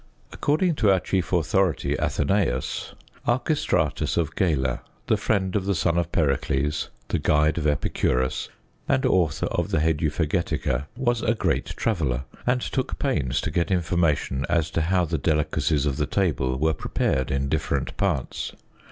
According 0.31 0.73
to 0.77 0.89
our 0.89 0.99
chief 0.99 1.31
authority 1.31 1.93
Athenaeus, 1.99 2.95
Archestratus 3.27 4.17
of 4.17 4.35
Gela, 4.35 4.81
the 5.05 5.15
friend 5.15 5.55
of 5.55 5.65
the 5.65 5.75
son 5.75 5.95
of 5.95 6.11
Pericles, 6.11 6.89
the 7.09 7.19
guide 7.19 7.59
of 7.59 7.67
Epicurus, 7.67 8.49
and 8.89 9.05
author 9.05 9.45
of 9.51 9.69
the 9.69 9.77
Heduphagetica, 9.77 10.87
was 10.97 11.21
a 11.21 11.35
great 11.35 11.67
traveller, 11.77 12.23
and 12.47 12.61
took 12.61 12.97
pains 12.97 13.39
to 13.41 13.51
get 13.51 13.69
information 13.69 14.43
as 14.49 14.71
to 14.71 14.81
how 14.81 15.05
the 15.05 15.19
delicacies 15.19 15.85
of 15.85 15.97
the 15.97 16.07
table 16.07 16.57
were 16.57 16.73
prepared 16.73 17.29
in 17.29 17.47
different 17.47 17.95
parts. 17.97 18.53